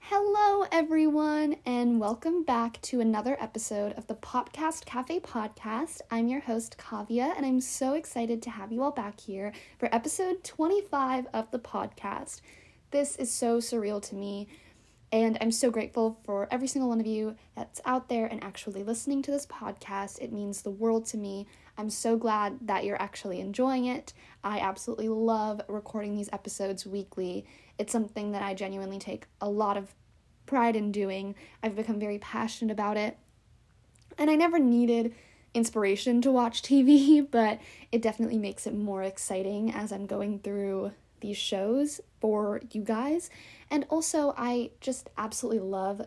[0.00, 6.00] Hello, everyone, and welcome back to another episode of the Popcast Cafe podcast.
[6.10, 9.94] I'm your host, Kavya, and I'm so excited to have you all back here for
[9.94, 12.40] episode 25 of the podcast.
[12.92, 14.48] This is so surreal to me,
[15.10, 18.82] and I'm so grateful for every single one of you that's out there and actually
[18.82, 20.18] listening to this podcast.
[20.20, 21.46] It means the world to me.
[21.78, 24.12] I'm so glad that you're actually enjoying it.
[24.44, 27.46] I absolutely love recording these episodes weekly.
[27.78, 29.94] It's something that I genuinely take a lot of
[30.44, 31.34] pride in doing.
[31.62, 33.16] I've become very passionate about it.
[34.18, 35.14] And I never needed
[35.54, 40.92] inspiration to watch TV, but it definitely makes it more exciting as I'm going through
[41.20, 43.30] these shows for you guys.
[43.70, 46.02] And also, I just absolutely love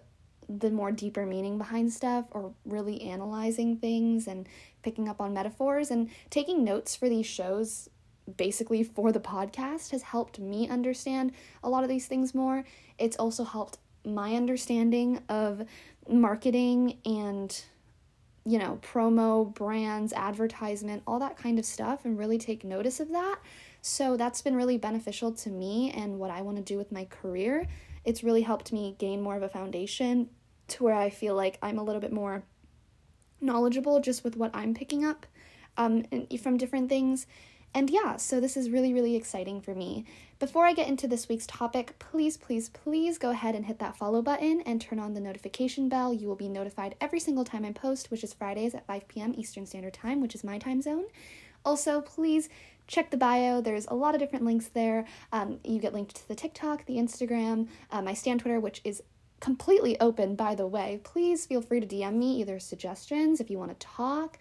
[0.49, 4.47] the more deeper meaning behind stuff or really analyzing things and
[4.83, 7.89] picking up on metaphors and taking notes for these shows
[8.37, 11.31] basically for the podcast has helped me understand
[11.63, 12.63] a lot of these things more.
[12.97, 15.65] It's also helped my understanding of
[16.07, 17.63] marketing and
[18.43, 23.11] you know, promo, brands, advertisement, all that kind of stuff and really take notice of
[23.11, 23.37] that.
[23.81, 27.05] So that's been really beneficial to me and what I want to do with my
[27.05, 27.67] career.
[28.05, 30.29] It's really helped me gain more of a foundation
[30.69, 32.43] to where I feel like I'm a little bit more
[33.41, 35.25] knowledgeable just with what I'm picking up
[35.77, 36.05] um,
[36.41, 37.25] from different things.
[37.73, 40.05] And yeah, so this is really, really exciting for me.
[40.39, 43.95] Before I get into this week's topic, please, please, please go ahead and hit that
[43.95, 46.13] follow button and turn on the notification bell.
[46.13, 49.33] You will be notified every single time I post, which is Fridays at 5 p.m.
[49.37, 51.05] Eastern Standard Time, which is my time zone.
[51.63, 52.49] Also, please
[52.87, 53.61] check the bio.
[53.61, 55.05] There's a lot of different links there.
[55.31, 59.01] Um, you get linked to the TikTok, the Instagram, uh, my Stan Twitter, which is
[59.39, 61.01] completely open, by the way.
[61.03, 64.37] Please feel free to DM me either suggestions if you want to talk,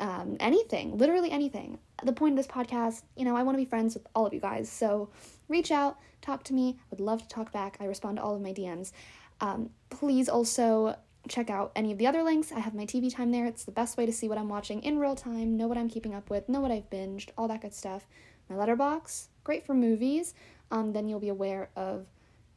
[0.00, 1.78] um, anything, literally anything.
[2.02, 4.34] The point of this podcast, you know, I want to be friends with all of
[4.34, 4.68] you guys.
[4.68, 5.10] So
[5.48, 6.78] reach out, talk to me.
[6.80, 7.76] I would love to talk back.
[7.78, 8.92] I respond to all of my DMs.
[9.40, 10.96] Um, please also
[11.28, 12.52] check out any of the other links.
[12.52, 13.46] I have my TV time there.
[13.46, 15.88] It's the best way to see what I'm watching in real time, know what I'm
[15.88, 18.06] keeping up with, know what I've binged, all that good stuff.
[18.48, 20.34] My Letterboxd, great for movies.
[20.70, 22.06] Um, then you'll be aware of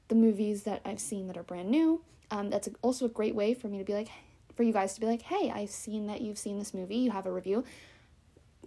[0.07, 2.01] the movies that I've seen that are brand new.
[2.31, 4.09] Um, that's also a great way for me to be like,
[4.55, 7.11] for you guys to be like, hey, I've seen that you've seen this movie, you
[7.11, 7.63] have a review.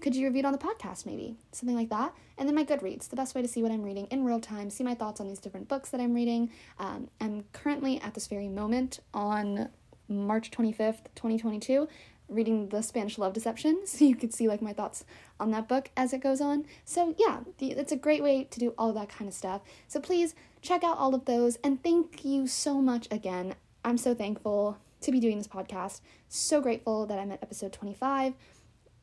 [0.00, 1.34] Could you review it on the podcast, maybe?
[1.50, 2.14] Something like that.
[2.36, 4.70] And then my Goodreads, the best way to see what I'm reading in real time,
[4.70, 6.50] see my thoughts on these different books that I'm reading.
[6.78, 9.70] Um, I'm currently at this very moment on
[10.08, 11.88] March 25th, 2022,
[12.28, 15.04] reading The Spanish Love Deception, so you could see like my thoughts
[15.38, 16.64] on that book as it goes on.
[16.84, 19.62] So, yeah, it's a great way to do all that kind of stuff.
[19.86, 23.54] So, please check out all of those and thank you so much again.
[23.84, 26.00] I'm so thankful to be doing this podcast.
[26.28, 28.34] So grateful that I'm at episode 25.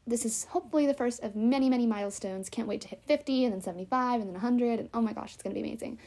[0.08, 2.50] This is hopefully the first of many, many milestones.
[2.50, 4.80] Can't wait to hit 50 and then 75 and then 100.
[4.80, 5.98] And oh my gosh, it's going to be amazing.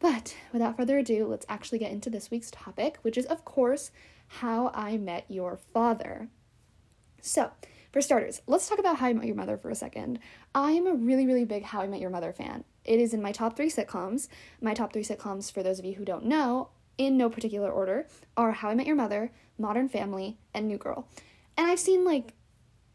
[0.00, 3.90] But without further ado, let's actually get into this week's topic, which is, of course,
[4.28, 6.28] how I met your father.
[7.20, 7.50] So,
[7.92, 10.18] for starters, let's talk about How I Met Your Mother for a second.
[10.54, 12.64] I am a really, really big How I Met Your Mother fan.
[12.84, 14.28] It is in my top three sitcoms.
[14.60, 16.68] My top three sitcoms, for those of you who don't know,
[16.98, 18.06] in no particular order,
[18.36, 21.08] are How I Met Your Mother, Modern Family, and New Girl.
[21.56, 22.34] And I've seen like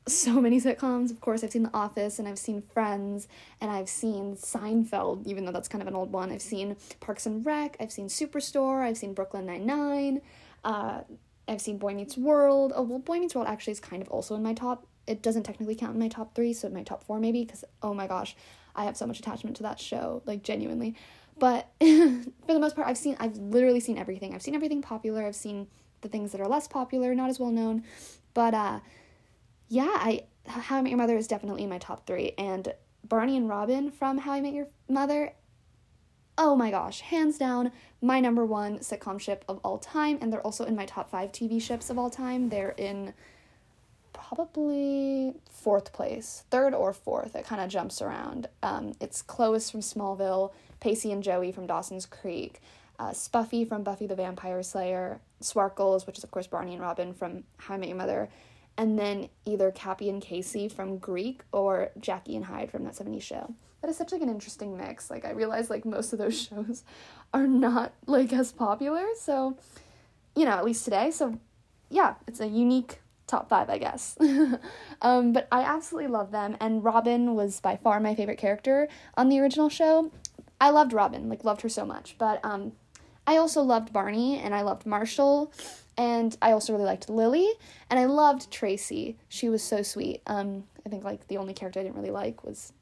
[0.08, 1.12] so many sitcoms.
[1.12, 3.28] Of course, I've seen The Office and I've seen Friends
[3.62, 6.32] and I've seen Seinfeld, even though that's kind of an old one.
[6.32, 10.22] I've seen Parks and Rec, I've seen Superstore, I've seen Brooklyn Nine-Nine,
[10.64, 11.02] uh,
[11.48, 12.74] I've seen Boy Meets World.
[12.76, 14.88] Oh, well, Boy Meets World actually is kind of also in my top.
[15.08, 17.66] It doesn't technically count in my top three, so in my top four maybe, because
[17.82, 18.36] oh my gosh,
[18.76, 20.96] I have so much attachment to that show, like genuinely.
[21.38, 24.34] But for the most part, I've seen, I've literally seen everything.
[24.34, 25.26] I've seen everything popular.
[25.26, 25.68] I've seen
[26.02, 27.84] the things that are less popular, not as well known.
[28.34, 28.80] But uh,
[29.68, 32.74] yeah, I How I Met Your Mother is definitely in my top three, and
[33.04, 35.34] Barney and Robin from How I Met Your Mother.
[36.38, 37.72] Oh my gosh, hands down,
[38.02, 41.32] my number one sitcom ship of all time, and they're also in my top five
[41.32, 42.50] TV ships of all time.
[42.50, 43.14] They're in
[44.14, 47.36] probably fourth place, third or fourth.
[47.36, 48.48] It kind of jumps around.
[48.64, 52.62] Um, it's Clois from Smallville, Pacey and Joey from Dawson's Creek,
[52.98, 57.14] uh, Spuffy from Buffy the Vampire Slayer, Swarkles, which is of course Barney and Robin
[57.14, 58.30] from How I Met Your Mother,
[58.76, 63.22] and then either Cappie and Casey from Greek or Jackie and Hyde from that 70s
[63.22, 63.54] show.
[63.84, 65.12] That is such like an interesting mix.
[65.12, 66.86] Like I realize like most of those shows
[67.34, 69.58] are not like as popular, so
[70.38, 71.12] you know, at least today.
[71.12, 71.38] So
[71.90, 74.18] yeah, it's a unique top five, I guess.
[75.02, 78.88] um, but I absolutely love them, and Robin was by far my favorite character
[79.18, 80.14] on the original show.
[80.62, 82.16] I loved Robin, like loved her so much.
[82.18, 82.72] But um,
[83.28, 85.52] I also loved Barney and I loved Marshall
[85.98, 87.50] and I also really liked Lily
[87.90, 89.18] and I loved Tracy.
[89.28, 90.22] She was so sweet.
[90.26, 92.74] Um I think like the only character I didn't really like was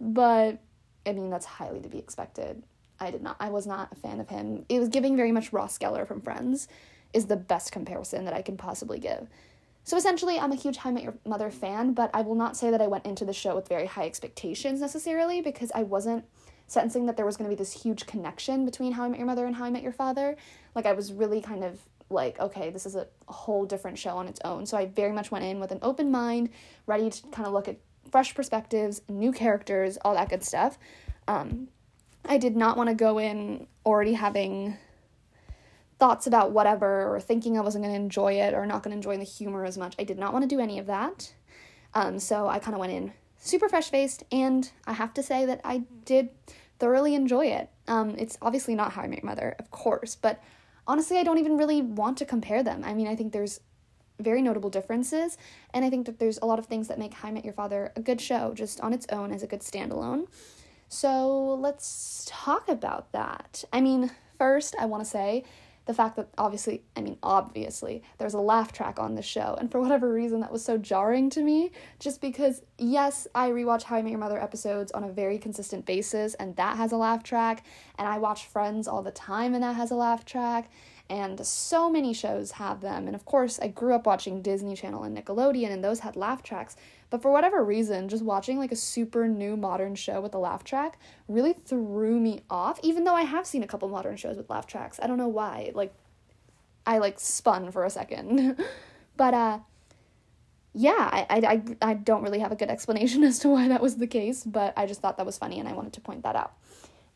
[0.00, 0.58] But
[1.06, 2.62] I mean that's highly to be expected.
[3.00, 4.64] I did not I was not a fan of him.
[4.68, 6.68] It was giving very much Ross Geller from Friends
[7.12, 9.28] is the best comparison that I can possibly give.
[9.84, 12.56] So essentially, I'm a huge How I Met Your Mother fan, but I will not
[12.56, 16.24] say that I went into the show with very high expectations necessarily because I wasn't
[16.68, 19.26] sensing that there was going to be this huge connection between How I Met Your
[19.26, 20.36] Mother and How I Met Your Father.
[20.76, 21.80] Like, I was really kind of
[22.10, 24.66] like, okay, this is a whole different show on its own.
[24.66, 26.50] So I very much went in with an open mind,
[26.86, 27.78] ready to kind of look at
[28.12, 30.78] fresh perspectives, new characters, all that good stuff.
[31.26, 31.68] Um,
[32.24, 34.76] I did not want to go in already having
[35.98, 38.96] thoughts about whatever or thinking I wasn't going to enjoy it or not going to
[38.96, 39.94] enjoy the humor as much.
[39.98, 41.32] I did not want to do any of that.
[41.94, 45.46] Um, so I kind of went in super fresh faced, and I have to say
[45.46, 46.30] that I did
[46.78, 47.70] thoroughly enjoy it.
[47.88, 50.40] Um, it's obviously not How I Met Your Mother, of course, but
[50.86, 52.82] honestly, I don't even really want to compare them.
[52.84, 53.60] I mean, I think there's
[54.18, 55.36] very notable differences,
[55.74, 57.54] and I think that there's a lot of things that make How I Met Your
[57.54, 60.26] Father a good show just on its own as a good standalone.
[60.88, 63.64] So let's talk about that.
[63.72, 65.44] I mean, first, I want to say
[65.84, 69.68] the fact that obviously, I mean, obviously, there's a laugh track on the show, and
[69.68, 73.96] for whatever reason, that was so jarring to me, just because, yes, I rewatch How
[73.96, 77.24] I Met Your Mother episodes on a very consistent basis, and that has a laugh
[77.24, 77.64] track,
[77.98, 80.70] and I watch Friends all the time, and that has a laugh track,
[81.12, 85.02] and so many shows have them, and of course, I grew up watching Disney Channel
[85.02, 86.74] and Nickelodeon, and those had laugh tracks,
[87.10, 90.64] but for whatever reason, just watching like a super new modern show with a laugh
[90.64, 90.98] track
[91.28, 94.66] really threw me off, even though I have seen a couple modern shows with laugh
[94.66, 94.98] tracks.
[95.02, 95.70] I don't know why.
[95.74, 95.92] Like,
[96.86, 98.58] I like spun for a second.
[99.18, 99.58] but, uh,
[100.72, 103.96] yeah, I, I, I don't really have a good explanation as to why that was
[103.96, 106.36] the case, but I just thought that was funny and I wanted to point that
[106.36, 106.54] out.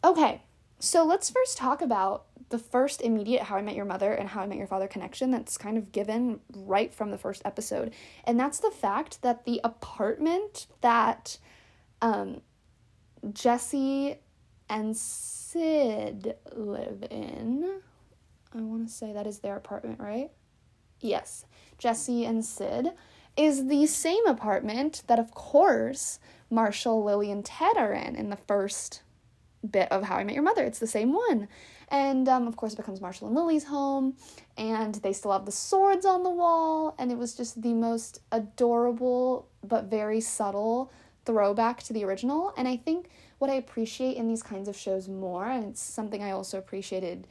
[0.05, 0.43] Okay,
[0.79, 4.43] so let's first talk about the first immediate How I Met Your Mother and How
[4.43, 7.93] I Met Your Father connection that's kind of given right from the first episode.
[8.25, 11.39] And that's the fact that the apartment that
[12.01, 12.41] um,
[13.33, 14.17] Jesse
[14.69, 17.81] and Sid live in,
[18.55, 20.31] I want to say that is their apartment, right?
[21.01, 21.47] Yes,
[21.79, 22.93] Jesse and Sid
[23.37, 28.37] is the same apartment that, of course, Marshall, Lily, and Ted are in in the
[28.37, 29.03] first
[29.67, 30.65] bit of How I Met Your Mother.
[30.65, 31.49] It's the same one.
[31.89, 34.17] And um, of course, it becomes Marshall and Lily's home,
[34.57, 38.21] and they still have the swords on the wall, and it was just the most
[38.33, 40.91] adorable but very subtle
[41.25, 42.53] throwback to the original.
[42.57, 46.23] And I think what I appreciate in these kinds of shows more, and it's something
[46.23, 47.27] I also appreciated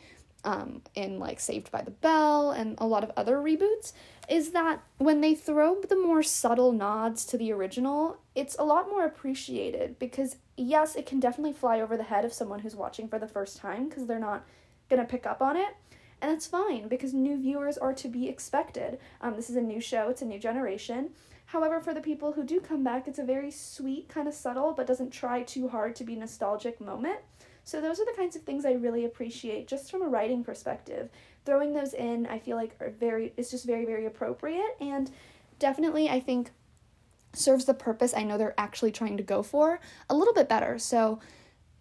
[0.46, 3.92] um, in like Saved by the Bell and a lot of other reboots,
[4.30, 8.88] is that when they throw the more subtle nods to the original, it's a lot
[8.88, 13.08] more appreciated because, yes, it can definitely fly over the head of someone who's watching
[13.08, 14.46] for the first time because they're not
[14.90, 15.76] going to pick up on it.
[16.22, 19.00] And that's fine because new viewers are to be expected.
[19.22, 21.10] Um, this is a new show, it's a new generation.
[21.48, 24.74] However, for the people who do come back, it's a very sweet, kind of subtle,
[24.74, 27.20] but doesn't try too hard to be nostalgic moment.
[27.66, 31.10] So those are the kinds of things I really appreciate just from a writing perspective.
[31.46, 35.12] Throwing those in i feel like are very it's just very very appropriate and
[35.60, 36.50] definitely i think
[37.34, 39.80] serves the purpose i know they're actually trying to go for
[40.10, 40.80] a little bit better.
[40.80, 41.20] So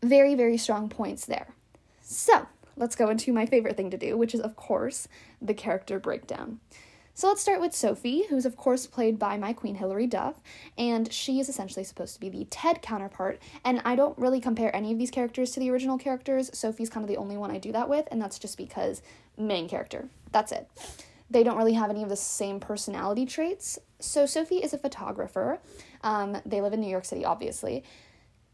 [0.02, 1.54] very very strong points there.
[2.02, 2.46] So
[2.76, 5.06] let's go into my favorite thing to do which is of course
[5.40, 6.60] the character breakdown
[7.14, 10.42] so let's start with Sophie, who's of course played by my queen Hilary Duff,
[10.76, 13.40] and she is essentially supposed to be the Ted counterpart.
[13.64, 16.50] And I don't really compare any of these characters to the original characters.
[16.56, 19.00] Sophie's kind of the only one I do that with, and that's just because
[19.38, 20.08] main character.
[20.32, 20.68] That's it.
[21.30, 23.78] They don't really have any of the same personality traits.
[24.00, 25.60] So Sophie is a photographer.
[26.02, 27.84] Um, they live in New York City, obviously,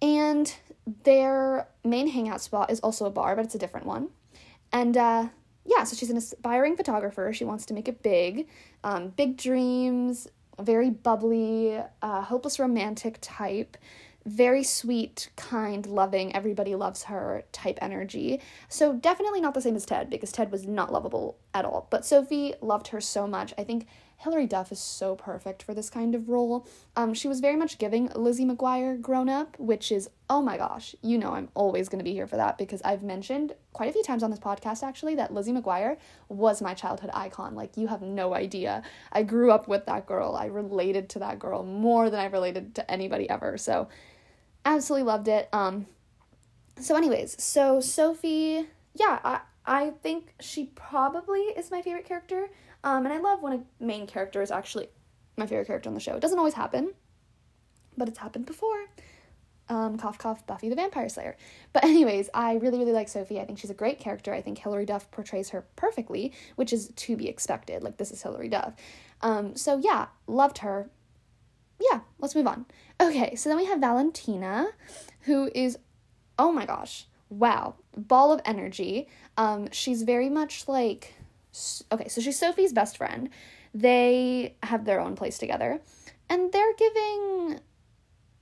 [0.02, 0.54] and
[1.04, 4.08] their main hangout spot is also a bar, but it's a different one.
[4.72, 5.28] And uh,
[5.70, 7.32] yeah, so she's an aspiring photographer.
[7.32, 8.48] She wants to make it big,
[8.82, 10.26] um, big dreams,
[10.58, 13.76] very bubbly, uh, hopeless romantic type,
[14.26, 18.40] very sweet, kind, loving, everybody loves her type energy.
[18.68, 21.86] So definitely not the same as Ted because Ted was not lovable at all.
[21.90, 23.54] But Sophie loved her so much.
[23.56, 23.86] I think
[24.20, 26.66] Hilary Duff is so perfect for this kind of role.
[26.94, 30.94] Um, she was very much giving Lizzie McGuire grown up, which is, oh my gosh,
[31.00, 33.92] you know I'm always going to be here for that because I've mentioned quite a
[33.94, 35.96] few times on this podcast actually that Lizzie McGuire
[36.28, 37.54] was my childhood icon.
[37.54, 38.82] Like, you have no idea.
[39.10, 40.36] I grew up with that girl.
[40.36, 43.56] I related to that girl more than I related to anybody ever.
[43.56, 43.88] So,
[44.66, 45.48] absolutely loved it.
[45.54, 45.86] Um,
[46.78, 52.50] so, anyways, so Sophie, yeah, I, I think she probably is my favorite character.
[52.82, 54.88] Um, and I love when a main character is actually
[55.36, 56.14] my favorite character on the show.
[56.14, 56.92] It doesn't always happen,
[57.96, 58.86] but it's happened before.
[59.68, 61.36] Um, cough, cough, Buffy the Vampire Slayer.
[61.72, 63.40] But, anyways, I really, really like Sophie.
[63.40, 64.34] I think she's a great character.
[64.34, 67.82] I think Hilary Duff portrays her perfectly, which is to be expected.
[67.82, 68.74] Like, this is Hilary Duff.
[69.22, 70.90] Um, so, yeah, loved her.
[71.80, 72.66] Yeah, let's move on.
[73.00, 74.68] Okay, so then we have Valentina,
[75.20, 75.78] who is,
[76.38, 79.08] oh my gosh, wow, ball of energy.
[79.36, 81.14] Um, she's very much like,
[81.92, 83.30] okay, so she's Sophie's best friend.
[83.74, 85.80] They have their own place together,
[86.28, 87.60] and they're giving,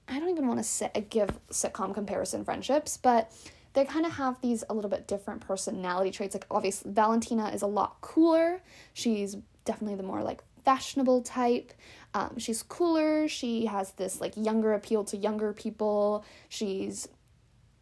[0.08, 3.32] I don't even want to say, give sitcom comparison friendships, but
[3.74, 6.34] they kind of have these a little bit different personality traits.
[6.34, 8.60] Like, obviously, Valentina is a lot cooler.
[8.94, 11.72] She's definitely the more like fashionable type.
[12.14, 13.28] Um, she's cooler.
[13.28, 16.24] She has this like younger appeal to younger people.
[16.48, 17.08] She's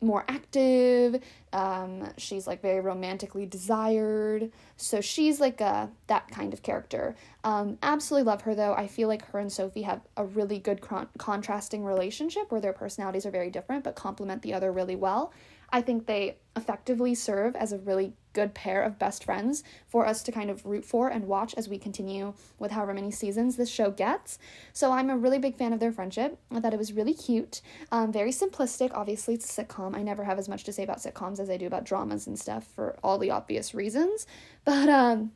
[0.00, 1.23] more active.
[1.53, 4.50] Um, she's like very romantically desired.
[4.76, 7.17] So she's like a that kind of character.
[7.45, 8.75] Um, absolutely love her though.
[8.75, 12.73] I feel like her and Sophie have a really good con- contrasting relationship where their
[12.73, 15.33] personalities are very different but complement the other really well.
[15.71, 20.23] I think they effectively serve as a really good pair of best friends for us
[20.23, 23.71] to kind of root for and watch as we continue with however many seasons this
[23.71, 24.38] show gets.
[24.75, 26.38] So I'm a really big fan of their friendship.
[26.50, 28.90] I thought it was really cute, um, very simplistic.
[28.93, 29.97] Obviously, it's a sitcom.
[29.97, 32.38] I never have as much to say about sitcoms as I do about dramas and
[32.38, 34.26] stuff for all the obvious reasons.
[34.66, 35.33] But um,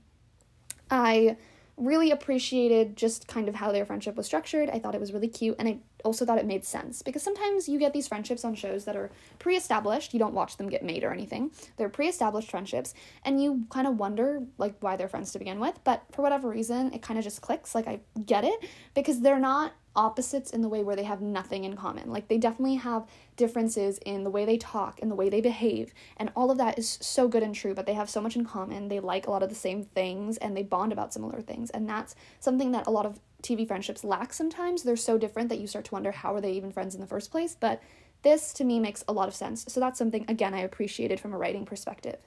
[0.90, 1.38] I
[1.80, 4.68] really appreciated just kind of how their friendship was structured.
[4.68, 7.68] I thought it was really cute and I also thought it made sense because sometimes
[7.68, 10.12] you get these friendships on shows that are pre established.
[10.12, 11.50] You don't watch them get made or anything.
[11.76, 12.94] They're pre established friendships
[13.25, 15.78] and you kind of wonder like why they're friends to begin with.
[15.82, 17.75] But for whatever reason, it kind of just clicks.
[17.75, 21.64] Like I get it because they're not opposites in the way where they have nothing
[21.64, 22.11] in common.
[22.11, 25.92] Like they definitely have differences in the way they talk and the way they behave,
[26.16, 28.44] and all of that is so good and true, but they have so much in
[28.44, 28.88] common.
[28.88, 31.88] They like a lot of the same things and they bond about similar things, and
[31.88, 34.82] that's something that a lot of TV friendships lack sometimes.
[34.82, 37.06] They're so different that you start to wonder how are they even friends in the
[37.06, 37.82] first place, but
[38.23, 39.64] this to me makes a lot of sense.
[39.68, 42.18] So that's something again I appreciated from a writing perspective.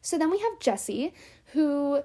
[0.00, 1.14] So then we have Jesse
[1.52, 2.02] who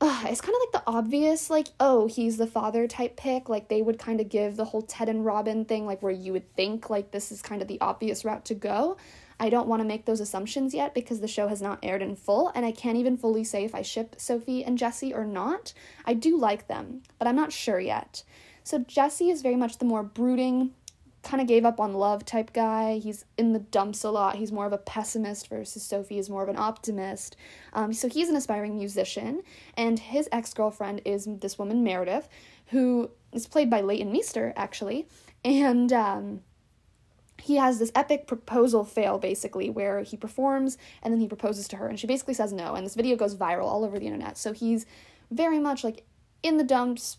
[0.00, 3.50] uh, it's kind of like the obvious, like, oh, he's the father type pick.
[3.50, 6.32] Like, they would kind of give the whole Ted and Robin thing, like, where you
[6.32, 8.96] would think, like, this is kind of the obvious route to go.
[9.38, 12.16] I don't want to make those assumptions yet because the show has not aired in
[12.16, 15.74] full, and I can't even fully say if I ship Sophie and Jesse or not.
[16.06, 18.22] I do like them, but I'm not sure yet.
[18.64, 20.72] So, Jesse is very much the more brooding,
[21.22, 22.98] kind of gave up on love type guy.
[22.98, 24.36] He's in the dumps a lot.
[24.36, 27.36] He's more of a pessimist versus Sophie is more of an optimist.
[27.72, 29.42] Um, so he's an aspiring musician,
[29.76, 32.28] and his ex girlfriend is this woman, Meredith,
[32.68, 35.06] who is played by Leighton Meester, actually.
[35.44, 36.40] And um,
[37.38, 41.76] he has this epic proposal fail, basically, where he performs and then he proposes to
[41.76, 42.74] her, and she basically says no.
[42.74, 44.38] And this video goes viral all over the internet.
[44.38, 44.86] So he's
[45.30, 46.04] very much like
[46.42, 47.18] in the dumps,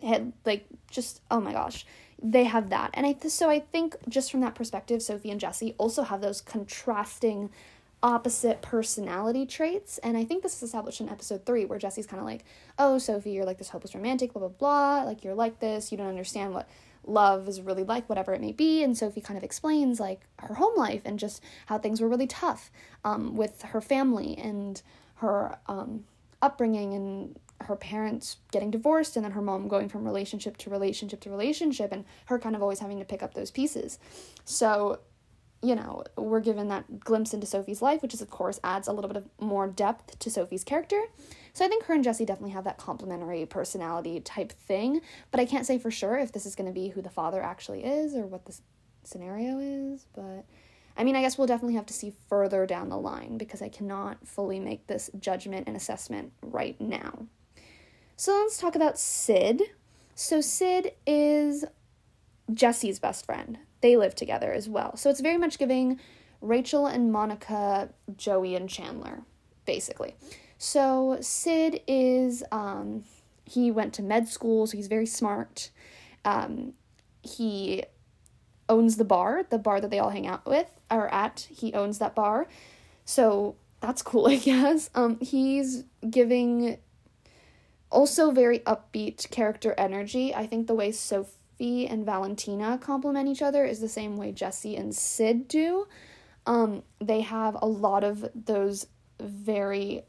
[0.00, 1.84] head, like, just, oh my gosh
[2.22, 2.90] they have that.
[2.94, 6.20] And I th- so I think just from that perspective, Sophie and Jesse also have
[6.20, 7.50] those contrasting
[8.02, 9.98] opposite personality traits.
[9.98, 12.44] And I think this is established in episode three, where Jesse's kind of like,
[12.78, 15.02] oh, Sophie, you're like this hopeless romantic, blah, blah, blah.
[15.04, 15.92] Like, you're like this.
[15.92, 16.68] You don't understand what
[17.04, 18.82] love is really like, whatever it may be.
[18.82, 22.26] And Sophie kind of explains, like, her home life and just how things were really
[22.26, 22.70] tough
[23.04, 24.82] um, with her family and
[25.16, 26.04] her um,
[26.40, 31.20] upbringing and her parents getting divorced and then her mom going from relationship to relationship
[31.20, 33.98] to relationship and her kind of always having to pick up those pieces.
[34.44, 35.00] So,
[35.62, 38.92] you know, we're given that glimpse into Sophie's life, which is, of course, adds a
[38.92, 41.00] little bit of more depth to Sophie's character.
[41.52, 45.00] So I think her and Jesse definitely have that complementary personality type thing,
[45.30, 47.42] but I can't say for sure if this is going to be who the father
[47.42, 48.58] actually is or what the
[49.04, 50.46] scenario is, but
[50.96, 53.68] I mean, I guess we'll definitely have to see further down the line because I
[53.68, 57.26] cannot fully make this judgment and assessment right now.
[58.22, 59.62] So let's talk about Sid.
[60.14, 61.64] So Sid is
[62.54, 63.58] Jesse's best friend.
[63.80, 64.96] They live together as well.
[64.96, 65.98] So it's very much giving
[66.40, 69.22] Rachel and Monica, Joey and Chandler,
[69.66, 70.14] basically.
[70.56, 73.02] So Sid is um
[73.44, 75.70] he went to med school, so he's very smart.
[76.24, 76.74] Um
[77.22, 77.82] he
[78.68, 81.48] owns the bar, the bar that they all hang out with or at.
[81.50, 82.46] He owns that bar.
[83.04, 84.90] So that's cool, I guess.
[84.94, 86.78] Um he's giving
[87.92, 90.34] also, very upbeat character energy.
[90.34, 94.74] I think the way Sophie and Valentina complement each other is the same way Jesse
[94.76, 95.86] and Sid do.
[96.46, 98.86] Um, they have a lot of those
[99.20, 100.02] very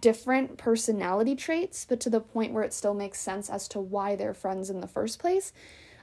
[0.00, 4.16] different personality traits, but to the point where it still makes sense as to why
[4.16, 5.52] they're friends in the first place.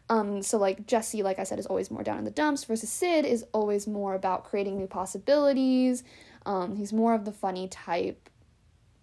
[0.10, 2.90] Um, so like Jesse, like I said, is always more down in the dumps, versus
[2.90, 6.04] Sid is always more about creating new possibilities.
[6.46, 8.30] Um, he's more of the funny type,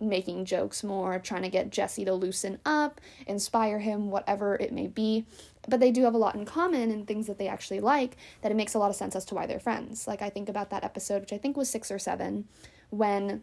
[0.00, 4.86] making jokes more, trying to get Jesse to loosen up, inspire him, whatever it may
[4.86, 5.24] be.
[5.68, 8.52] But they do have a lot in common and things that they actually like that
[8.52, 10.06] it makes a lot of sense as to why they're friends.
[10.06, 12.46] Like I think about that episode, which I think was six or seven,
[12.90, 13.42] when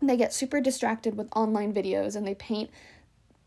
[0.00, 2.70] they get super distracted with online videos and they paint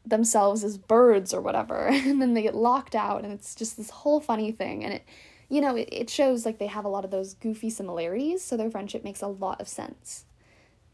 [0.05, 3.89] themselves as birds or whatever and then they get locked out and it's just this
[3.89, 5.03] whole funny thing and it
[5.49, 8.55] you know it, it shows like they have a lot of those goofy similarities so
[8.55, 10.25] their friendship makes a lot of sense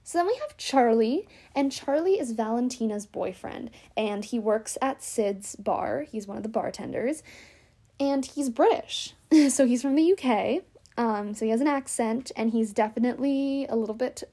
[0.04, 5.56] so then we have Charlie, and Charlie is Valentina's boyfriend, and he works at Sid's
[5.56, 6.06] bar.
[6.12, 7.24] He's one of the bartenders,
[8.00, 9.14] and he's British.
[9.50, 10.64] so he's from the UK.
[10.96, 14.24] Um, so he has an accent, and he's definitely a little bit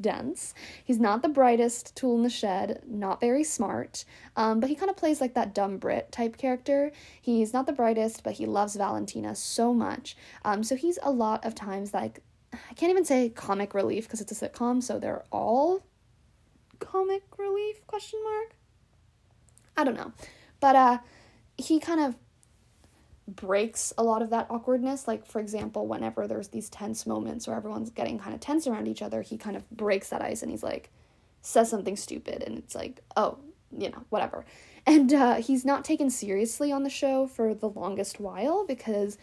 [0.00, 0.54] dense.
[0.84, 4.04] He's not the brightest tool in the shed, not very smart,
[4.34, 6.90] um, but he kind of plays like that dumb Brit type character.
[7.20, 10.16] He's not the brightest, but he loves Valentina so much.
[10.44, 12.20] Um, so he's a lot of times like
[12.52, 15.84] I can't even say comic relief because it's a sitcom, so they're all
[16.78, 18.54] comic relief question mark.
[19.76, 20.12] I don't know.
[20.60, 20.98] But uh
[21.56, 22.16] he kind of
[23.26, 25.06] breaks a lot of that awkwardness.
[25.06, 28.88] Like, for example, whenever there's these tense moments where everyone's getting kind of tense around
[28.88, 30.90] each other, he kind of breaks that ice and he's like,
[31.42, 33.38] says something stupid, and it's like, oh,
[33.76, 34.44] you know, whatever.
[34.86, 39.18] And uh, he's not taken seriously on the show for the longest while because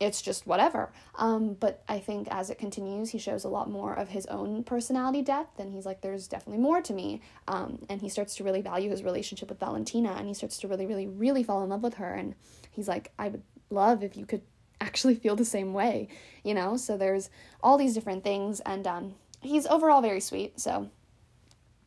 [0.00, 0.90] it's just whatever.
[1.16, 4.64] Um, but I think as it continues, he shows a lot more of his own
[4.64, 7.20] personality depth, and he's like, there's definitely more to me.
[7.46, 10.68] Um, and he starts to really value his relationship with Valentina, and he starts to
[10.68, 12.14] really, really, really fall in love with her.
[12.14, 12.34] And
[12.70, 14.42] he's like, I would love if you could
[14.80, 16.08] actually feel the same way,
[16.42, 16.78] you know?
[16.78, 17.28] So there's
[17.62, 20.88] all these different things, and um, he's overall very sweet, so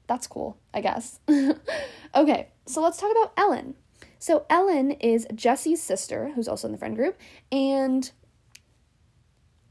[0.05, 1.19] that's cool, I guess.
[2.15, 3.73] okay, so let's talk about Ellen.
[4.23, 7.19] So Ellen is Jesse's sister, who's also in the friend group,
[7.51, 8.09] and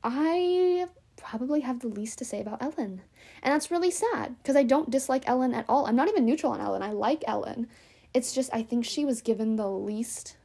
[0.05, 3.01] I probably have the least to say about Ellen.
[3.43, 5.87] And that's really sad because I don't dislike Ellen at all.
[5.87, 6.83] I'm not even neutral on Ellen.
[6.83, 7.67] I like Ellen.
[8.13, 10.37] It's just I think she was given the least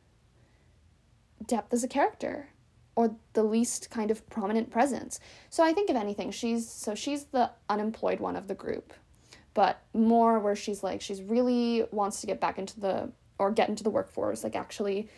[1.45, 2.47] depth as a character
[2.95, 5.19] or the least kind of prominent presence.
[5.49, 8.93] So I think if anything, she's so she's the unemployed one of the group.
[9.53, 13.70] But more where she's like she's really wants to get back into the or get
[13.70, 15.09] into the workforce, like actually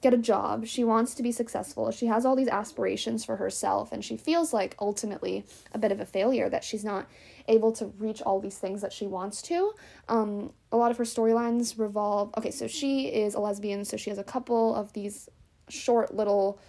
[0.00, 0.66] get a job.
[0.66, 1.90] She wants to be successful.
[1.90, 6.00] She has all these aspirations for herself, and she feels like ultimately a bit of
[6.00, 7.08] a failure that she's not
[7.48, 9.72] able to reach all these things that she wants to.
[10.08, 12.32] Um, a lot of her storylines revolve.
[12.36, 15.28] Okay, so she is a lesbian, so she has a couple of these
[15.68, 16.60] short little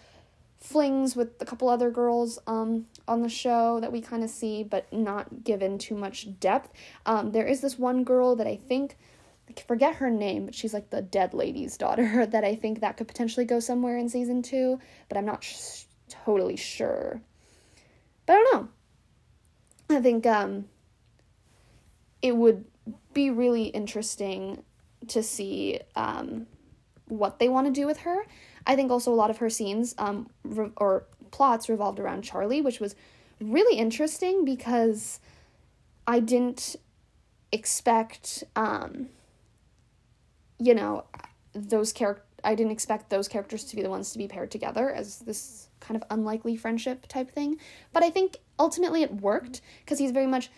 [0.60, 4.64] flings with a couple other girls um, on the show that we kind of see,
[4.64, 6.74] but not given too much depth.
[7.06, 8.98] Um, there is this one girl that I think
[9.68, 13.08] Forget her name, but she's like the dead lady's daughter that I think that could
[13.08, 17.22] potentially go somewhere in season two, but I'm not sh- totally sure.
[18.26, 18.54] But I don't
[19.90, 19.98] know.
[19.98, 20.66] I think um,
[22.22, 22.66] it would
[23.14, 24.64] be really interesting
[25.08, 26.46] to see um,
[27.08, 28.26] what they want to do with her.
[28.68, 32.62] I think also a lot of her scenes um, re- or plots revolved around Charlie,
[32.62, 32.96] which was
[33.42, 35.20] really interesting because
[36.06, 36.76] I didn't
[37.52, 39.10] expect um,
[40.60, 41.06] you know,
[41.54, 44.92] those characters, I didn't expect those characters to be the ones to be paired together
[44.92, 47.58] as this kind of unlikely friendship type thing.
[47.92, 50.50] But I think ultimately it worked because he's very much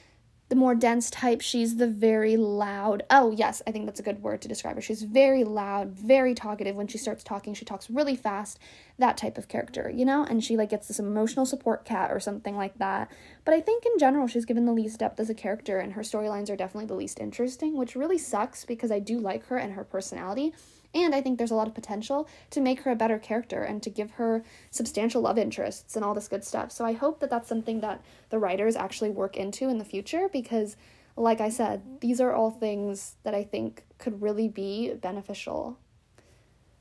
[0.51, 1.39] the more dense type.
[1.39, 3.03] She's the very loud.
[3.09, 4.81] Oh, yes, I think that's a good word to describe her.
[4.81, 6.75] She's very loud, very talkative.
[6.75, 8.59] When she starts talking, she talks really fast.
[8.97, 10.25] That type of character, you know?
[10.25, 13.09] And she like gets this emotional support cat or something like that.
[13.45, 16.01] But I think in general, she's given the least depth as a character, and her
[16.01, 19.71] storylines are definitely the least interesting, which really sucks because I do like her and
[19.75, 20.53] her personality.
[20.93, 23.81] And I think there's a lot of potential to make her a better character and
[23.83, 26.71] to give her substantial love interests and all this good stuff.
[26.71, 30.27] So I hope that that's something that the writers actually work into in the future
[30.31, 30.75] because,
[31.15, 35.77] like I said, these are all things that I think could really be beneficial.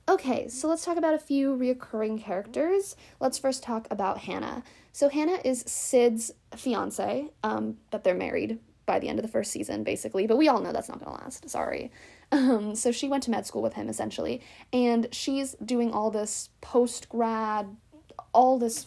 [0.08, 2.96] Okay, so let's talk about a few reoccurring characters.
[3.20, 4.64] Let's first talk about Hannah.
[4.90, 8.58] So Hannah is Sid's fiance, um, but they're married
[8.90, 10.26] by the end of the first season, basically.
[10.26, 11.48] But we all know that's not gonna last.
[11.48, 11.90] Sorry.
[12.32, 14.40] Um, so she went to med school with him essentially,
[14.72, 17.76] and she's doing all this post grad,
[18.32, 18.86] all this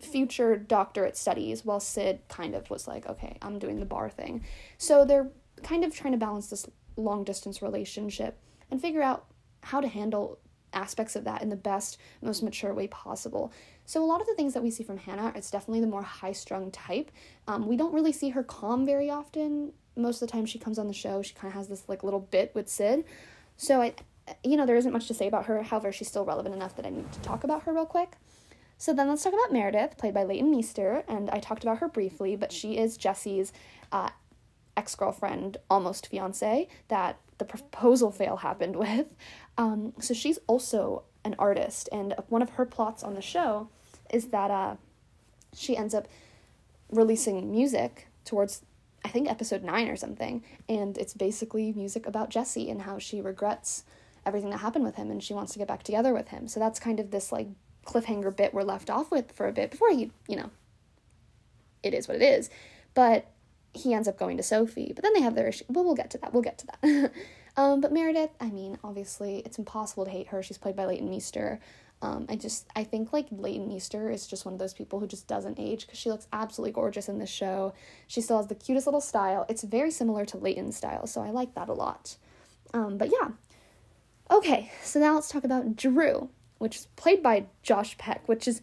[0.00, 4.46] future doctorate studies, while Sid kind of was like, okay, I'm doing the bar thing.
[4.78, 5.28] So they're
[5.62, 8.38] kind of trying to balance this long distance relationship
[8.70, 9.26] and figure out
[9.62, 10.38] how to handle
[10.72, 13.52] aspects of that in the best, most mature way possible.
[13.90, 16.04] So a lot of the things that we see from Hannah, it's definitely the more
[16.04, 17.10] high strung type.
[17.48, 20.78] Um, we don't really see her calm very often most of the time she comes
[20.78, 23.04] on the show, she kind of has this like little bit with Sid.
[23.56, 23.94] So I,
[24.44, 25.60] you know, there isn't much to say about her.
[25.64, 28.12] However, she's still relevant enough that I need to talk about her real quick.
[28.78, 31.88] So then let's talk about Meredith, played by Leighton Meester, and I talked about her
[31.88, 33.52] briefly, but she is Jesse's.
[33.92, 34.10] Uh,
[34.76, 39.14] ex girlfriend, almost fiance, that the proposal fail happened with.
[39.58, 43.68] Um, so she's also an artist, and one of her plots on the show
[44.10, 44.76] is that uh,
[45.54, 46.08] she ends up
[46.90, 48.62] releasing music towards
[49.04, 53.20] I think episode 9 or something and it's basically music about Jesse and how she
[53.20, 53.84] regrets
[54.26, 56.48] everything that happened with him and she wants to get back together with him.
[56.48, 57.48] So that's kind of this like
[57.86, 60.50] cliffhanger bit we're left off with for a bit before he, you know,
[61.82, 62.50] it is what it is.
[62.94, 63.26] But
[63.72, 64.92] he ends up going to Sophie.
[64.94, 65.64] But then they have their issue.
[65.68, 66.32] Well, we'll get to that.
[66.32, 67.12] We'll get to that.
[67.56, 70.42] um, but Meredith, I mean, obviously, it's impossible to hate her.
[70.42, 71.60] She's played by Leighton Meester.
[72.02, 75.06] Um, I just, I think like Leighton Meester is just one of those people who
[75.06, 77.74] just doesn't age because she looks absolutely gorgeous in this show.
[78.06, 79.44] She still has the cutest little style.
[79.48, 82.16] It's very similar to Leighton's style, so I like that a lot.
[82.72, 83.30] Um, but yeah.
[84.30, 88.62] Okay, so now let's talk about Drew, which is played by Josh Peck, which is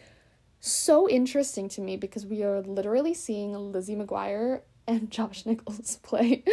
[0.60, 6.44] so interesting to me because we are literally seeing Lizzie McGuire and Josh Nichols play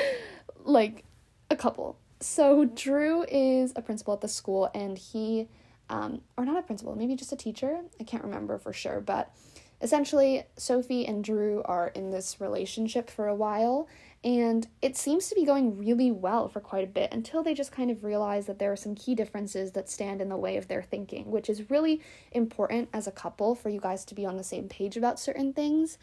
[0.65, 1.05] like
[1.51, 1.99] a couple.
[2.21, 5.49] So Drew is a principal at the school and he
[5.89, 7.81] um, or not a principal, maybe just a teacher.
[8.01, 9.35] I can't remember for sure, but
[9.83, 13.89] essentially Sophie and Drew are in this relationship for a while
[14.25, 17.71] and it seems to be going really well for quite a bit until they just
[17.71, 20.67] kind of realize that there are some key differences that stand in the way of
[20.67, 22.01] their thinking, which is really
[22.33, 25.53] important as a couple for you guys to be on the same page about certain
[25.53, 25.99] things.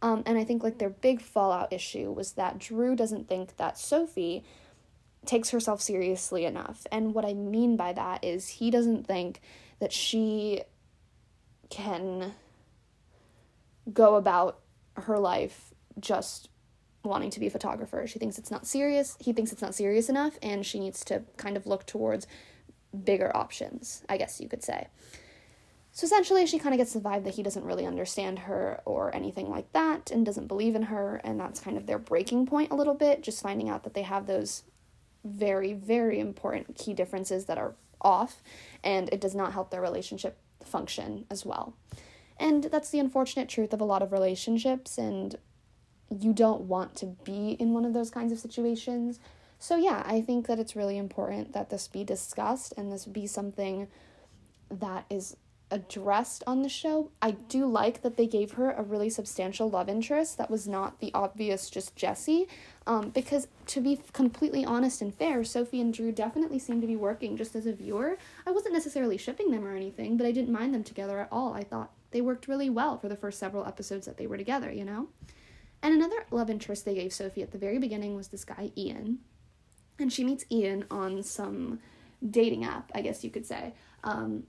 [0.00, 3.78] Um, and I think like their big fallout issue was that Drew doesn't think that
[3.78, 4.42] Sophie
[5.26, 6.86] takes herself seriously enough.
[6.90, 9.40] And what I mean by that is he doesn't think
[9.78, 10.62] that she
[11.70, 12.32] can
[13.92, 14.60] go about
[14.94, 16.48] her life just
[17.02, 18.06] wanting to be a photographer.
[18.06, 19.16] She thinks it's not serious.
[19.20, 22.26] He thinks it's not serious enough, and she needs to kind of look towards
[23.04, 24.88] bigger options, I guess you could say.
[25.92, 29.14] So essentially, she kind of gets the vibe that he doesn't really understand her or
[29.14, 32.70] anything like that and doesn't believe in her, and that's kind of their breaking point
[32.70, 34.64] a little bit, just finding out that they have those
[35.26, 38.42] very, very important key differences that are off,
[38.84, 41.74] and it does not help their relationship function as well.
[42.38, 45.36] And that's the unfortunate truth of a lot of relationships, and
[46.10, 49.18] you don't want to be in one of those kinds of situations.
[49.58, 53.26] So, yeah, I think that it's really important that this be discussed and this be
[53.26, 53.88] something
[54.70, 55.36] that is
[55.70, 57.10] addressed on the show.
[57.20, 61.00] I do like that they gave her a really substantial love interest that was not
[61.00, 62.46] the obvious just Jesse.
[62.86, 66.94] Um, because to be completely honest and fair, Sophie and Drew definitely seemed to be
[66.94, 68.16] working just as a viewer.
[68.46, 71.52] I wasn't necessarily shipping them or anything, but I didn't mind them together at all.
[71.52, 74.70] I thought they worked really well for the first several episodes that they were together,
[74.70, 75.08] you know?
[75.82, 79.18] And another love interest they gave Sophie at the very beginning was this guy, Ian.
[79.98, 81.80] And she meets Ian on some
[82.30, 83.74] dating app, I guess you could say.
[84.04, 84.44] Um,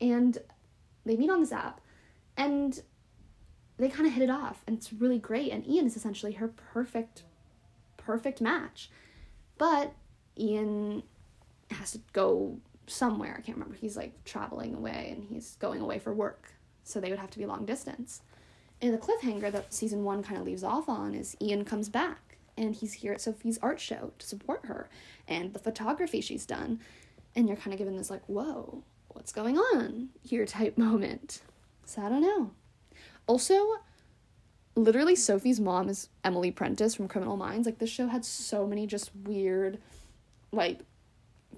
[0.00, 0.38] and
[1.04, 1.80] they meet on this app
[2.36, 2.82] and
[3.76, 6.48] they kind of hit it off and it's really great and ian is essentially her
[6.48, 7.22] perfect
[7.96, 8.90] perfect match.
[9.58, 9.94] But
[10.38, 11.02] ian
[11.70, 15.98] has to go somewhere i can't remember he's like traveling away and he's going away
[15.98, 16.52] for work
[16.84, 18.20] so they would have to be long distance.
[18.82, 22.36] And the cliffhanger that season one kind of leaves off on is ian comes back
[22.56, 24.88] and he's here at sophie's art show to support her
[25.26, 26.80] and the photography she's done
[27.34, 28.82] and you're kind of given this like whoa
[29.14, 31.42] what's going on here type moment.
[31.84, 32.50] So I don't know.
[33.26, 33.76] Also,
[34.76, 37.66] literally Sophie's mom is Emily Prentiss from Criminal Minds.
[37.66, 39.78] Like this show had so many just weird
[40.52, 40.80] like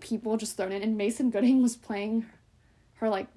[0.01, 2.27] people just thrown in and Mason Gooding was playing
[2.95, 3.29] her like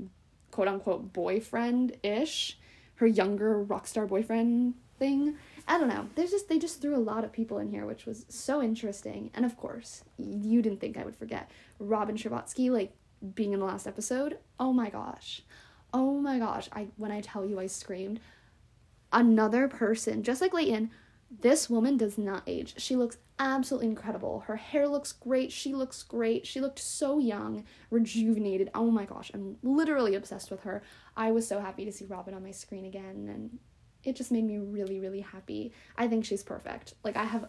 [0.51, 2.58] quote unquote boyfriend ish,
[2.95, 5.36] her younger rock star boyfriend thing.
[5.67, 6.08] I don't know.
[6.15, 9.32] There's just they just threw a lot of people in here, which was so interesting.
[9.34, 12.93] And of course, you didn't think I would forget Robin Scherbatsky, like
[13.36, 15.41] being in the last episode, oh my gosh.
[15.93, 16.69] Oh my gosh.
[16.71, 18.19] I when I tell you I screamed.
[19.12, 20.91] Another person, just like Leighton,
[21.41, 22.75] this woman does not age.
[22.77, 24.41] She looks absolutely incredible.
[24.41, 25.51] Her hair looks great.
[25.51, 26.45] She looks great.
[26.45, 28.69] She looked so young, rejuvenated.
[28.75, 30.84] Oh my gosh, I'm literally obsessed with her.
[31.15, 33.60] I was so happy to see Robin on my screen again, and
[34.03, 35.71] it just made me really, really happy.
[35.97, 36.93] I think she's perfect.
[37.03, 37.47] Like, I have,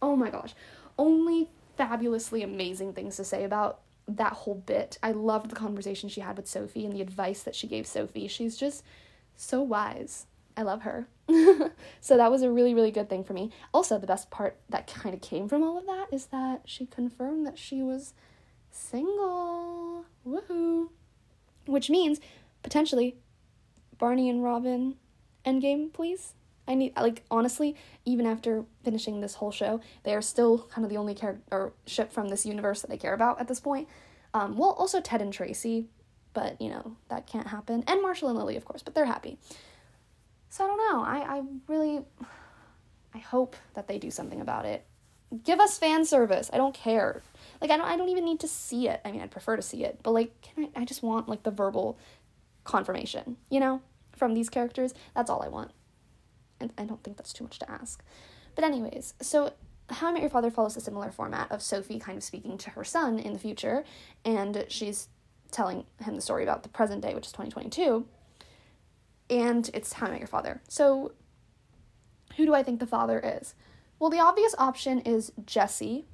[0.00, 0.54] oh my gosh,
[0.98, 4.98] only fabulously amazing things to say about that whole bit.
[5.02, 8.28] I loved the conversation she had with Sophie and the advice that she gave Sophie.
[8.28, 8.82] She's just
[9.36, 10.26] so wise.
[10.56, 11.06] I love her.
[12.00, 13.50] so that was a really, really good thing for me.
[13.72, 16.86] Also, the best part that kind of came from all of that is that she
[16.86, 18.12] confirmed that she was
[18.70, 20.04] single.
[20.26, 20.88] Woohoo!
[21.66, 22.20] Which means
[22.62, 23.16] potentially
[23.98, 24.96] Barney and Robin
[25.46, 26.34] endgame, please.
[26.68, 30.90] I need like honestly, even after finishing this whole show, they are still kind of
[30.90, 33.88] the only character or ship from this universe that I care about at this point.
[34.34, 35.86] Um, well, also Ted and Tracy,
[36.34, 39.38] but you know that can't happen, and Marshall and Lily, of course, but they're happy.
[40.50, 41.02] So I don't know.
[41.02, 42.04] I I really,
[43.14, 44.84] I hope that they do something about it.
[45.44, 46.50] give us fan service.
[46.52, 47.22] I don't care.
[47.60, 49.00] Like I don't I don't even need to see it.
[49.04, 51.42] I mean, I'd prefer to see it, but like can I I just want like
[51.42, 51.98] the verbal
[52.64, 53.82] confirmation, you know,
[54.16, 54.94] from these characters.
[55.14, 55.72] That's all I want.
[56.78, 58.02] I don't think that's too much to ask.
[58.54, 59.52] But anyways, so
[59.90, 62.70] how I Met Your Father follows a similar format of Sophie kind of speaking to
[62.70, 63.84] her son in the future,
[64.24, 65.08] and she's
[65.50, 68.06] telling him the story about the present day, which is 2022,
[69.30, 70.60] and it's How I Met Your Father.
[70.68, 71.12] So,
[72.36, 73.54] who do I think the father is?
[73.98, 76.06] Well, the obvious option is Jesse.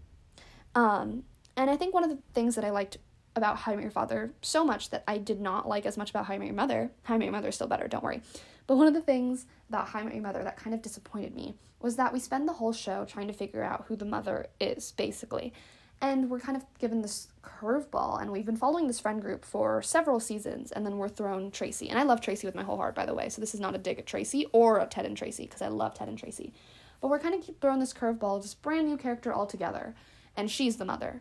[0.74, 1.24] Um,
[1.56, 2.98] and I think one of the things that I liked
[3.34, 6.10] about How I Met Your Father so much that I did not like as much
[6.10, 8.04] about How I Met Your Mother, How I Met Your Mother is still better, don't
[8.04, 8.20] worry.
[8.66, 11.54] But one of the things How I Met Your Mother that kind of disappointed me
[11.80, 14.92] was that we spend the whole show trying to figure out who the mother is,
[14.92, 15.52] basically.
[16.00, 19.82] And we're kind of given this curveball, and we've been following this friend group for
[19.82, 21.88] several seasons, and then we're thrown Tracy.
[21.88, 23.74] And I love Tracy with my whole heart, by the way, so this is not
[23.74, 26.52] a dig at Tracy or at Ted and Tracy, because I love Ted and Tracy.
[27.00, 29.94] But we're kind of keep throwing this curveball, this brand new character altogether,
[30.36, 31.20] and she's the mother.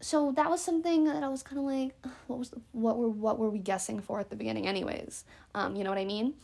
[0.00, 1.94] So that was something that I was kind of like,
[2.26, 5.24] what was the, what were what were we guessing for at the beginning, anyways?
[5.54, 6.34] Um, you know what I mean?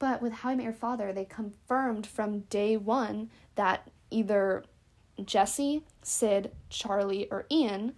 [0.00, 4.64] But with How I Met Your Father, they confirmed from day one that either
[5.24, 7.92] Jesse, Sid, Charlie, or Ian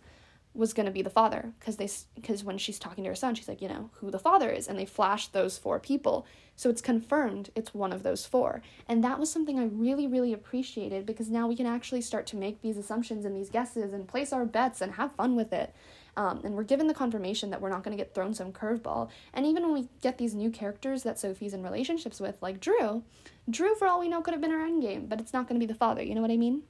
[0.53, 1.53] was going to be the father.
[1.59, 4.19] Because they because when she's talking to her son she's like you know who the
[4.19, 6.27] father is and they flash those four people.
[6.57, 8.61] So it's confirmed it's one of those four.
[8.87, 12.37] And that was something i really really appreciated because now we can actually start to
[12.37, 15.73] make these assumptions and these guesses and place our bets and have fun with it
[16.16, 19.09] um, and we're given the confirmation that we're not going to get thrown some curveball
[19.33, 23.03] and even when we get these new characters that sophie's in relationships with like drew
[23.48, 25.66] drew for all we know could have been her endgame but it's not going to
[25.66, 26.62] be the father you know what i mean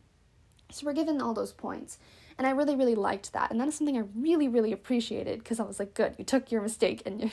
[0.72, 1.98] so we're given all those points.
[2.38, 3.50] And I really, really liked that.
[3.50, 6.50] And that is something I really, really appreciated because I was like, good, you took
[6.50, 7.30] your mistake and you're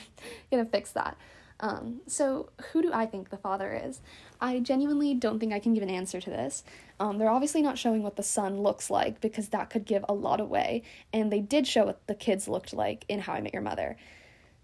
[0.50, 1.16] going to fix that.
[1.60, 4.00] Um, so, who do I think the father is?
[4.40, 6.64] I genuinely don't think I can give an answer to this.
[6.98, 10.14] Um, they're obviously not showing what the son looks like because that could give a
[10.14, 10.82] lot away.
[11.12, 13.96] And they did show what the kids looked like in How I Met Your Mother.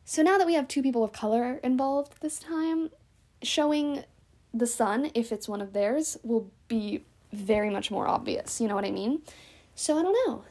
[0.04, 2.90] So, now that we have two people of color involved this time,
[3.42, 4.04] showing
[4.54, 8.60] the son, if it's one of theirs, will be very much more obvious.
[8.60, 9.22] You know what I mean?
[9.74, 10.44] So I don't know.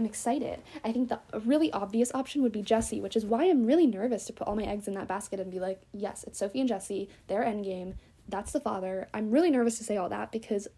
[0.00, 0.62] I'm excited.
[0.82, 4.24] I think the really obvious option would be Jesse, which is why I'm really nervous
[4.24, 6.68] to put all my eggs in that basket and be like, yes, it's Sophie and
[6.70, 9.08] Jesse, they're endgame, that's the father.
[9.12, 10.68] I'm really nervous to say all that because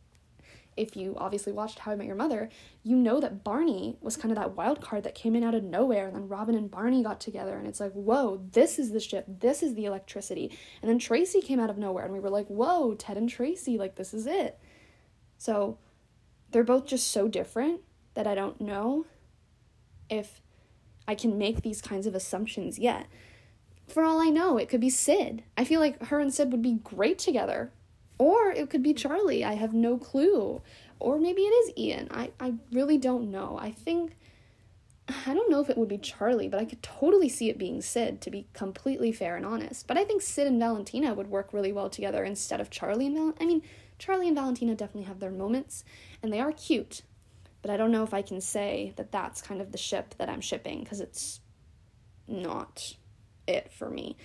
[0.77, 2.49] if you obviously watched How I Met Your Mother,
[2.83, 5.63] you know that Barney was kind of that wild card that came in out of
[5.63, 8.99] nowhere, and then Robin and Barney got together, and it's like, whoa, this is the
[8.99, 10.51] ship, this is the electricity.
[10.81, 13.79] And then Tracy came out of nowhere, and we were like, whoa, Ted and Tracy,
[13.79, 14.59] like, this is it.
[15.39, 15.79] So
[16.51, 17.83] they're both just so different
[18.15, 19.07] that I don't know
[20.09, 20.41] if
[21.07, 23.07] I can make these kinds of assumptions yet.
[23.89, 25.43] For all I know, it could be Sid.
[25.57, 27.73] I feel like her and Sid would be great together.
[28.19, 29.45] Or it could be Charlie.
[29.45, 30.63] I have no clue.
[31.01, 32.09] Or maybe it is Ian.
[32.11, 33.59] I, I really don't know.
[33.61, 34.17] I think.
[35.27, 37.83] I don't know if it would be Charlie, but I could totally see it being
[37.83, 39.89] Sid, to be completely fair and honest.
[39.89, 43.17] But I think Sid and Valentina would work really well together instead of Charlie and
[43.17, 43.35] Val.
[43.41, 43.63] I mean,
[43.99, 45.85] Charlie and Valentina definitely have their moments,
[46.23, 47.03] and they are cute,
[47.63, 50.29] but I don't know if I can say that that's kind of the ship that
[50.29, 51.41] I'm shipping because it's
[52.27, 52.97] not
[53.47, 54.17] it for me.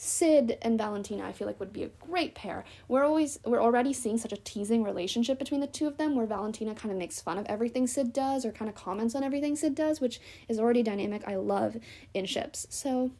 [0.00, 2.64] Sid and Valentina, I feel like would be a great pair.
[2.86, 6.24] We're always we're already seeing such a teasing relationship between the two of them, where
[6.24, 9.56] Valentina kind of makes fun of everything Sid does, or kind of comments on everything
[9.56, 11.76] Sid does, which is already dynamic I love
[12.14, 12.68] in ships.
[12.70, 13.10] So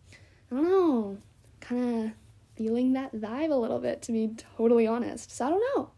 [0.53, 1.19] I don't know,
[1.61, 2.13] kind of
[2.55, 5.33] feeling that vibe a little bit, to be totally honest.
[5.33, 5.91] So I don't know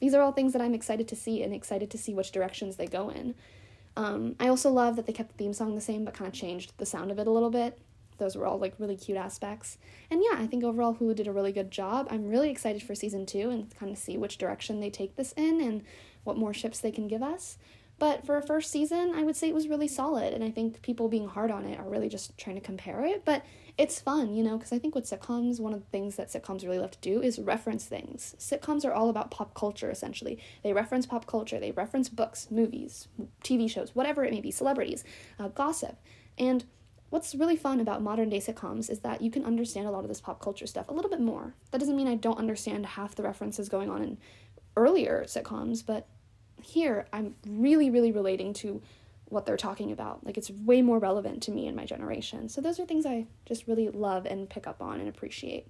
[0.00, 2.76] these are all things that I'm excited to see and excited to see which directions
[2.76, 3.34] they go in.
[3.96, 6.34] Um, I also love that they kept the theme song the same but kind of
[6.34, 7.78] changed the sound of it a little bit.
[8.18, 9.78] Those were all like really cute aspects.
[10.10, 12.06] And yeah, I think overall Hulu did a really good job.
[12.10, 15.32] I'm really excited for season two and kind of see which direction they take this
[15.36, 15.82] in and
[16.24, 17.56] what more ships they can give us.
[18.00, 20.80] But for a first season, I would say it was really solid, and I think
[20.80, 23.26] people being hard on it are really just trying to compare it.
[23.26, 23.44] But
[23.76, 26.62] it's fun, you know, because I think with sitcoms, one of the things that sitcoms
[26.62, 28.34] really love to do is reference things.
[28.38, 30.38] Sitcoms are all about pop culture, essentially.
[30.62, 33.06] They reference pop culture, they reference books, movies,
[33.44, 35.04] TV shows, whatever it may be, celebrities,
[35.38, 35.98] uh, gossip.
[36.38, 36.64] And
[37.10, 40.08] what's really fun about modern day sitcoms is that you can understand a lot of
[40.08, 41.52] this pop culture stuff a little bit more.
[41.70, 44.18] That doesn't mean I don't understand half the references going on in
[44.74, 46.08] earlier sitcoms, but
[46.64, 48.82] here I'm really, really relating to
[49.30, 50.24] what they're talking about.
[50.26, 52.48] Like it's way more relevant to me and my generation.
[52.48, 55.66] So those are things I just really love and pick up on and appreciate.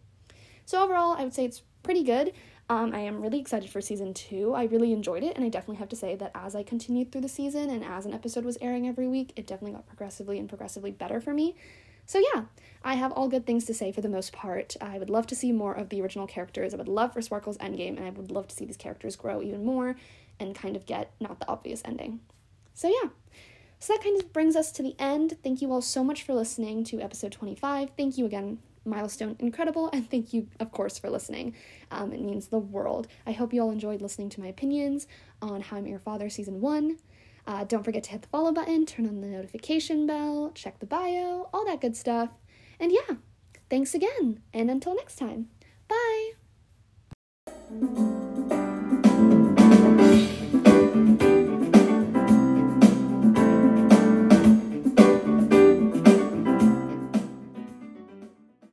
[0.65, 2.33] So overall, I would say it's pretty good.
[2.69, 4.55] Um, I am really excited for season two.
[4.55, 7.23] I really enjoyed it, and I definitely have to say that as I continued through
[7.23, 10.49] the season and as an episode was airing every week, it definitely got progressively and
[10.49, 11.57] progressively better for me.
[12.07, 12.45] So, yeah,
[12.85, 14.77] I have all good things to say for the most part.
[14.81, 16.73] I would love to see more of the original characters.
[16.73, 19.43] I would love for Swarkles endgame, and I would love to see these characters grow
[19.43, 19.97] even more
[20.41, 22.21] and kind of get not the obvious ending.
[22.75, 23.11] So, yeah.
[23.79, 25.39] So that kind of brings us to the end.
[25.43, 27.91] Thank you all so much for listening to episode 25.
[27.97, 31.55] Thank you again, Milestone Incredible, and thank you, of course, for listening.
[31.91, 33.07] Um, it means the world.
[33.27, 35.07] I hope you all enjoyed listening to my opinions
[35.41, 36.99] on How I Met Your Father Season 1.
[37.47, 40.87] Uh, don't forget to hit the follow button, turn on the notification bell, check the
[40.87, 42.31] bio, all that good stuff.
[42.79, 43.17] And yeah,
[43.71, 45.49] thanks again, and until next time,
[45.89, 46.33] bye!